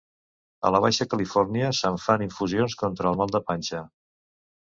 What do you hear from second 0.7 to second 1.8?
la Baixa Califòrnia